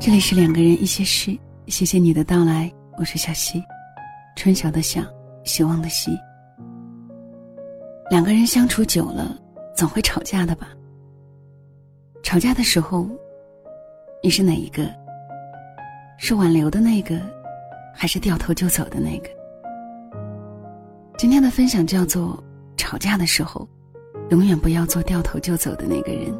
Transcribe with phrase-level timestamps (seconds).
[0.00, 3.60] 这里是两个人一些事，谢谢你的到来，我是小溪，
[4.36, 5.02] 春晓的晓，
[5.42, 6.16] 希望的希。
[8.08, 9.36] 两个人相处久了，
[9.74, 10.68] 总会吵架的吧？
[12.22, 13.08] 吵架的时候，
[14.22, 14.88] 你是哪一个？
[16.16, 17.20] 是挽留的那个，
[17.92, 19.28] 还是掉头就走的那个？
[21.18, 22.40] 今天的分享叫做：
[22.76, 23.68] 吵架的时候，
[24.30, 26.32] 永远不要做掉头就走的那个人。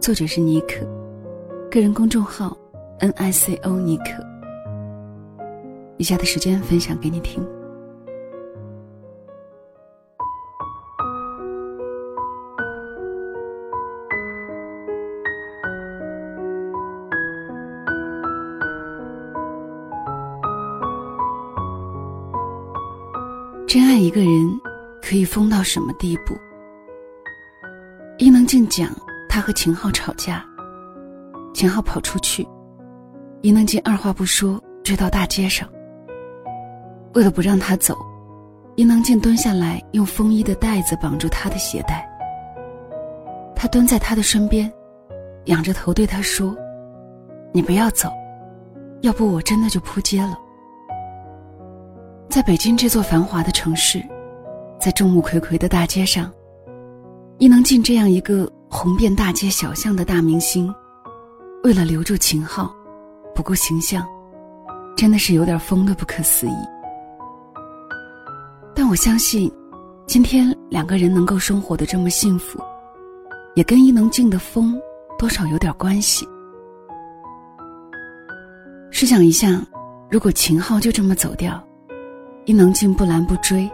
[0.00, 1.03] 作者是妮可。
[1.74, 2.56] 个人公众号
[3.00, 4.24] N I C O 尼可，
[5.96, 7.44] 以下的时间分享给你听。
[23.66, 24.30] 真爱一个人，
[25.02, 26.36] 可以疯到什么地步？
[28.18, 28.88] 伊能静讲，
[29.28, 30.46] 他和秦昊吵架。
[31.54, 32.46] 秦昊跑出去，
[33.40, 35.68] 伊能静二话不说追到大街上。
[37.14, 37.96] 为了不让他走，
[38.74, 42.04] 伊能静蹲下来用风衣的带子绑住他的鞋带。
[43.54, 44.70] 他蹲在他的身边，
[45.44, 46.54] 仰着头对他说
[47.54, 48.10] ：“你不要走，
[49.02, 50.36] 要不我真的就扑街了。”
[52.28, 54.02] 在北京这座繁华的城市，
[54.80, 56.32] 在众目睽睽的大街上，
[57.38, 60.74] 伊能静这样一个红遍大街小巷的大明星。
[61.64, 62.70] 为了留住秦昊，
[63.34, 64.06] 不顾形象，
[64.94, 66.54] 真的是有点疯的不可思议。
[68.74, 69.50] 但我相信，
[70.06, 72.62] 今天两个人能够生活的这么幸福，
[73.54, 74.78] 也跟伊能静的疯
[75.18, 76.28] 多少有点关系。
[78.90, 79.58] 试想一下，
[80.10, 81.66] 如果秦昊就这么走掉，
[82.44, 83.66] 伊能静不拦不追，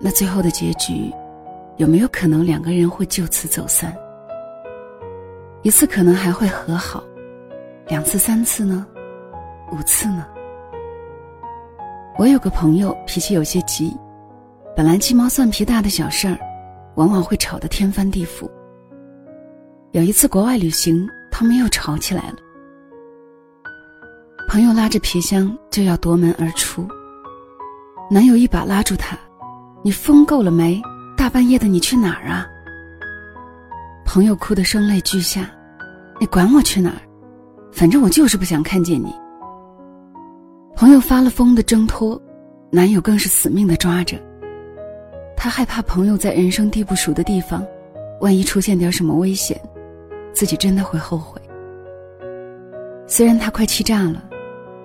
[0.00, 1.08] 那最后的结局，
[1.76, 3.96] 有没有可能两个人会就此走散？
[5.62, 7.04] 一次可能还会和好，
[7.86, 8.86] 两次、三次呢？
[9.70, 10.26] 五次呢？
[12.16, 13.94] 我有个朋友脾气有些急，
[14.74, 16.38] 本来鸡毛蒜皮大的小事儿，
[16.94, 18.50] 往往会吵得天翻地覆。
[19.92, 22.36] 有一次国外旅行，他们又吵起来了。
[24.48, 26.88] 朋友拉着皮箱就要夺门而出，
[28.10, 29.16] 男友一把拉住她
[29.84, 30.80] ：“你疯够了没？
[31.18, 32.46] 大半夜的你去哪儿啊？”
[34.12, 35.48] 朋友哭得声泪俱下，
[36.18, 37.00] 你管我去哪儿？
[37.70, 39.14] 反正我就是不想看见你。
[40.74, 42.20] 朋友发了疯的挣脱，
[42.72, 44.20] 男友更是死命的抓着。
[45.36, 47.64] 他害怕朋友在人生地不熟的地方，
[48.20, 49.56] 万一出现点什么危险，
[50.32, 51.40] 自己真的会后悔。
[53.06, 54.28] 虽然他快气炸了，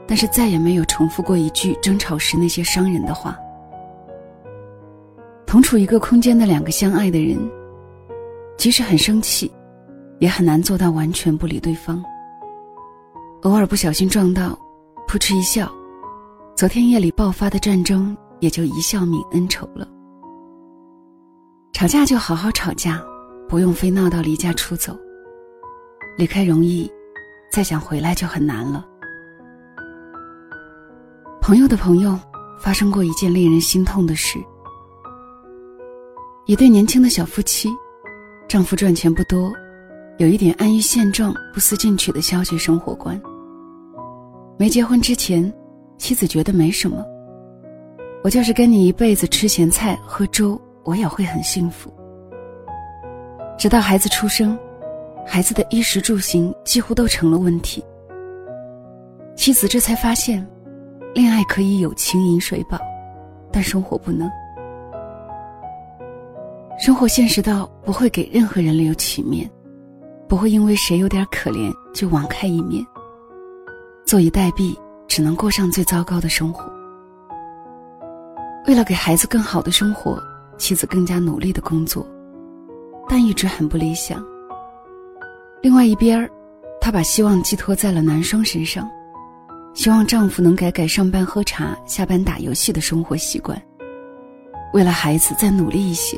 [0.05, 3.35] 但是再也没有重复过一句争吵时那些伤人的话。
[5.47, 7.39] 同处一个空间的两个相爱的人。
[8.65, 9.51] 即使很生气，
[10.17, 12.03] 也很难做到完全不理对方。
[13.43, 14.57] 偶尔不小心撞到，
[15.07, 15.71] 扑哧一笑，
[16.55, 19.87] 昨天夜里爆发的战争也就一笑泯恩仇了。
[21.73, 22.99] 吵架就好好吵架，
[23.47, 24.97] 不用非闹到离家出走。
[26.17, 26.91] 离开容易，
[27.51, 28.83] 再想回来就很难了。
[31.39, 32.19] 朋友的朋友
[32.59, 34.39] 发生过一件令人心痛的事：
[36.47, 37.69] 一对年轻的小夫妻。
[38.47, 39.51] 丈夫赚钱不多，
[40.17, 43.19] 有一点安于现状、不思进取的消极生活观。
[44.57, 45.51] 没结婚之前，
[45.97, 47.03] 妻子觉得没什么，
[48.23, 51.91] 我就是跟你一辈子吃咸菜喝粥，我也会很幸福。
[53.57, 54.57] 直到孩子出生，
[55.25, 57.83] 孩子的衣食住行几乎都成了问题。
[59.35, 60.45] 妻子这才发现，
[61.15, 62.77] 恋爱可以有情饮水饱，
[63.51, 64.29] 但生活不能。
[66.85, 69.49] 生活现实到不会给任何人留情面，
[70.29, 72.85] 不会因为谁有点可怜就网开一面。
[74.05, 76.71] 坐以待毙，只能过上最糟糕的生活。
[78.67, 80.21] 为了给孩子更好的生活，
[80.59, 82.07] 妻子更加努力的工作，
[83.09, 84.23] 但一直很不理想。
[85.63, 86.29] 另外一边儿，
[86.79, 88.87] 她把希望寄托在了男生身上，
[89.73, 93.59] 希望丈夫能改改上班喝茶、下班打游戏的生活习惯，
[94.71, 96.15] 为了孩子再努力一些。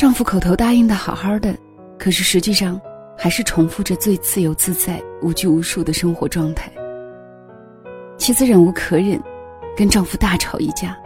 [0.00, 1.54] 丈夫口头答应的好好的，
[1.98, 2.80] 可是实际上
[3.18, 6.72] 还是重复着最自由自在、无拘无束的生活状态。
[8.16, 9.22] 妻子忍无可忍，
[9.76, 10.96] 跟丈夫大吵一架。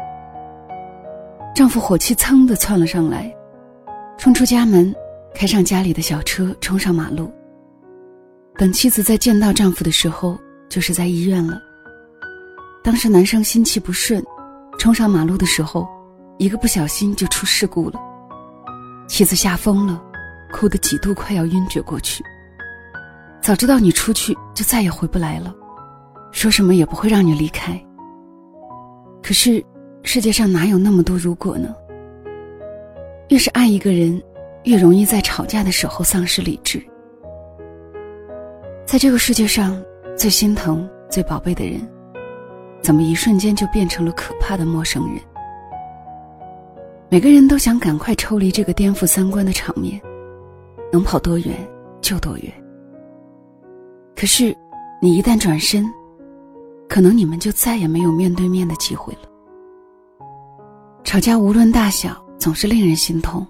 [1.56, 3.34] 丈夫火气噌的窜了上来，
[4.16, 4.94] 冲出家门，
[5.34, 7.32] 开上家里的小车，冲上马路。
[8.56, 10.38] 等妻子再见到丈夫的时候，
[10.68, 11.60] 就是在医院了。
[12.80, 14.24] 当时男生心气不顺，
[14.78, 15.84] 冲上马路的时候，
[16.38, 18.00] 一个不小心就出事故了。
[19.06, 20.02] 妻子吓疯了，
[20.52, 22.24] 哭得几度快要晕厥过去。
[23.40, 25.54] 早知道你出去就再也回不来了，
[26.32, 27.78] 说什么也不会让你离开。
[29.22, 29.64] 可是，
[30.02, 31.74] 世界上哪有那么多如果呢？
[33.28, 34.20] 越是爱一个人，
[34.64, 36.82] 越容易在吵架的时候丧失理智。
[38.86, 39.82] 在这个世界上，
[40.16, 41.80] 最心疼、最宝贝的人，
[42.82, 45.16] 怎么一瞬间就变成了可怕的陌生人？
[47.14, 50.02] 每个人都想赶快抽离这个颠覆三观的场面，
[50.92, 51.54] 能跑多远
[52.00, 52.52] 就多远。
[54.16, 54.52] 可是，
[55.00, 55.88] 你一旦转身，
[56.88, 59.28] 可能你们就再也没有面对面的机会了。
[61.04, 63.46] 吵架无论大小，总是令人心痛。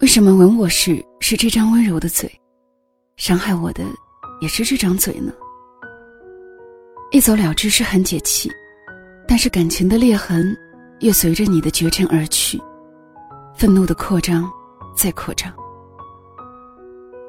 [0.00, 2.28] 为什么吻我时是这张温柔的嘴，
[3.14, 3.84] 伤害我的
[4.40, 5.32] 也是这张嘴呢？
[7.12, 8.50] 一走了之是很解气，
[9.28, 10.52] 但是感情的裂痕，
[11.00, 12.60] 越随着你的绝尘而去，
[13.54, 14.50] 愤怒的扩张，
[14.96, 15.52] 再扩张。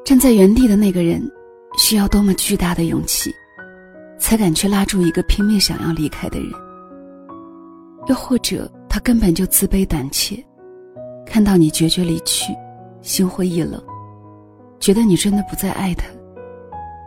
[0.04, 1.21] 站在原地的那个人。
[1.77, 3.31] 需要多么巨大的勇气，
[4.18, 6.51] 才敢去拉住一个拼命想要离开的人？
[8.07, 10.44] 又或者他根本就自卑胆怯，
[11.27, 12.51] 看到你决绝离去，
[13.01, 13.80] 心灰意冷，
[14.80, 16.07] 觉得你真的不再爱他，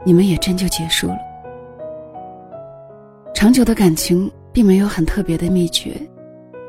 [0.06, 1.18] 你们也真就结束了。
[3.34, 6.00] 长久的感情并没有很特别的秘诀，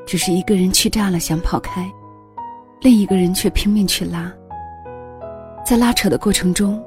[0.06, 1.92] 只是一个人气炸了想跑开，
[2.82, 4.32] 另一个人却拼命去拉，
[5.66, 6.82] 在拉扯的过程中。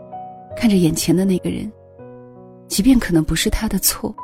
[0.59, 1.71] 看着眼前的那个人，
[2.67, 4.15] 即便可能不是他的错，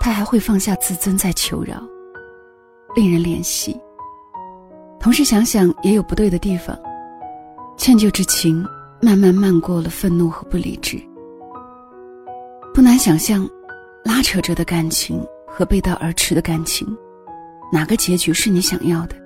[0.00, 1.80] 他还会放下自尊在求饶，
[2.96, 3.80] 令人怜惜。
[4.98, 6.76] 同时想想也有不对的地方，
[7.76, 8.66] 歉疚之情
[9.00, 11.00] 慢慢漫过了愤怒和不理智。
[12.74, 13.48] 不难想象，
[14.04, 16.84] 拉扯着的感情和背道而驰的感情，
[17.72, 19.16] 哪个结局是你想要的？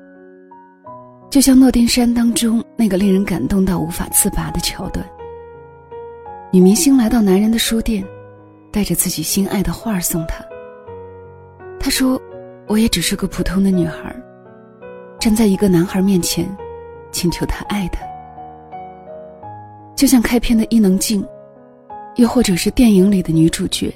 [1.29, 5.05] 就像《诺丁山》当中那个令人感动到无法自拔的桥段。
[6.53, 8.05] 女明星来到男人的书店，
[8.71, 10.45] 带着自己心爱的画送他。
[11.81, 12.23] 她说
[12.69, 14.15] ：“我也只是个普通的女孩，
[15.19, 16.49] 站在一个男孩面前，
[17.11, 18.01] 请求他爱她。
[19.97, 21.27] 就像开篇的伊能静，
[22.15, 23.93] 又或者是电影里的女主角，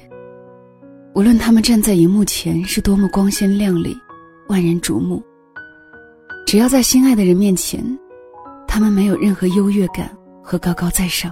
[1.15, 3.97] 无论他们站在荧幕前是多么光鲜亮丽、
[4.51, 5.23] 万人瞩目，
[6.45, 7.81] 只要在心爱的人面前，
[8.67, 10.11] 他们没有任何优越感
[10.43, 11.31] 和高高在上。”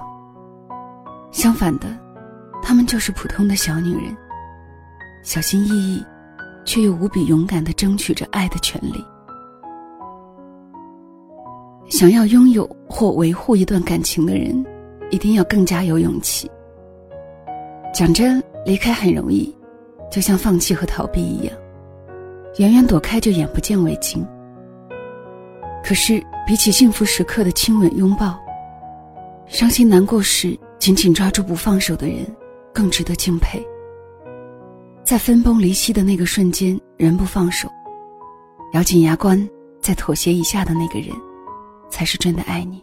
[1.29, 1.87] 相反的，
[2.63, 4.15] 他们就是普通的小女人，
[5.21, 6.01] 小心翼翼，
[6.63, 9.03] 却又无比勇敢的争取着爱的权利。
[11.89, 14.65] 想要拥有或维护一段感情的人，
[15.11, 16.49] 一定要更加有勇气。
[17.93, 19.53] 讲真，离开很容易，
[20.09, 21.53] 就像放弃和逃避一样，
[22.57, 24.25] 远远躲开就眼不见为净。
[25.83, 28.37] 可是，比起幸福时刻的亲吻拥抱，
[29.47, 30.57] 伤心难过时。
[30.79, 32.25] 紧紧抓住不放手的人，
[32.73, 33.61] 更值得敬佩。
[35.03, 37.67] 在分崩离析的那个瞬间，仍不放手，
[38.71, 39.45] 咬紧牙关
[39.81, 41.09] 再妥协一下的那个人，
[41.89, 42.81] 才是真的爱你。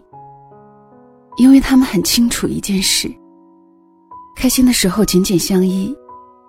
[1.39, 3.11] 因为他们很清楚一件事：
[4.37, 5.97] 开心的时候紧紧相依，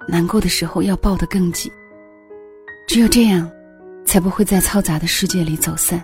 [0.05, 1.71] 难过的时候要抱得更紧。
[2.87, 3.47] 只有这样，
[4.05, 6.01] 才不会在嘈杂的世界里走散。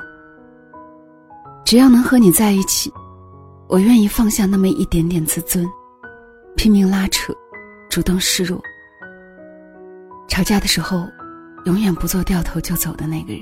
[1.63, 2.91] 只要能和你在一起。
[3.69, 5.65] 我愿意放下那么一点点自尊，
[6.55, 7.33] 拼命拉扯，
[7.89, 8.61] 主动示弱。
[10.27, 11.07] 吵架的时候，
[11.65, 13.41] 永远不做掉头就走的那个人。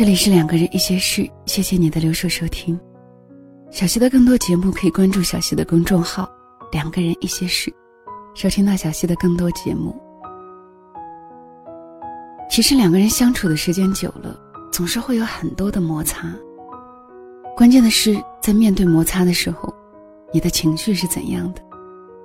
[0.00, 2.80] 这里是两个人一些事，谢谢你的留守收听。
[3.70, 6.26] 小溪的更多节目可以关注小溪的公众号
[6.72, 7.70] “两个人一些事”，
[8.34, 9.94] 收听到小溪的更多节目。
[12.48, 14.40] 其实两个人相处的时间久了，
[14.72, 16.34] 总是会有很多的摩擦。
[17.54, 19.70] 关键的是在面对摩擦的时候，
[20.32, 21.60] 你的情绪是怎样的，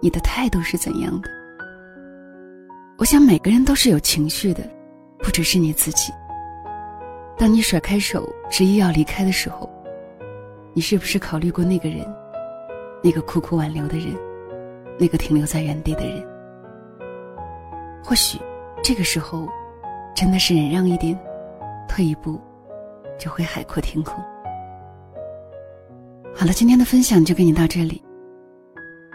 [0.01, 1.29] 你的态度是怎样的。
[2.97, 4.65] 我想每个人都是有情绪的，
[5.19, 6.13] 不只是你自己。
[7.37, 9.69] 当你甩开手，执意要离开的时候，
[10.73, 12.05] 你是不是考虑过那个人，
[13.03, 14.15] 那个苦苦挽留的人，
[14.97, 16.25] 那个停留在原地的人？
[18.03, 18.39] 或许，
[18.81, 19.49] 这个时候，
[20.15, 21.19] 真的是忍让一点，
[21.89, 22.39] 退一步，
[23.19, 24.15] 就会海阔天空。
[26.33, 28.01] 好了，今天的分享就跟你到这里。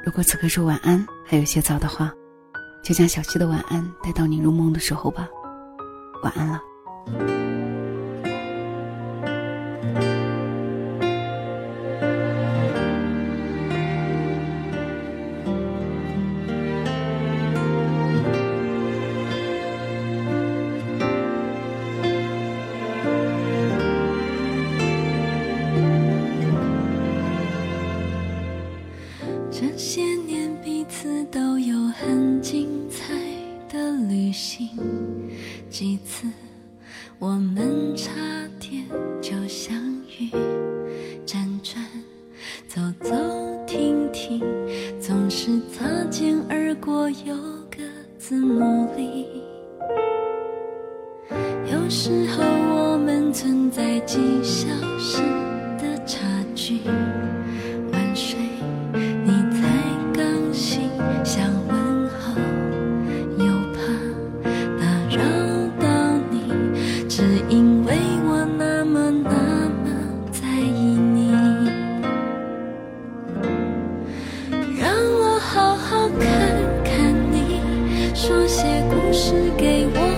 [0.04, 2.12] 如果此刻说晚安还有些早的话，
[2.82, 5.28] 就将小溪的晚安带到你入梦的时候吧。
[6.22, 7.59] 晚安了。
[79.60, 80.09] 给我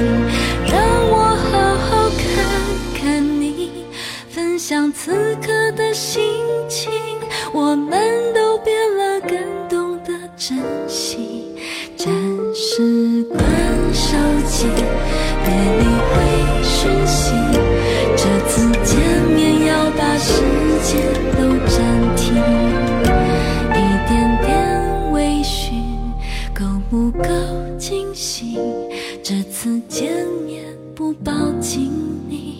[0.00, 0.27] you.
[26.58, 27.28] 够不够
[27.78, 28.58] 惊喜，
[29.22, 31.88] 这次见面不抱紧
[32.28, 32.57] 你。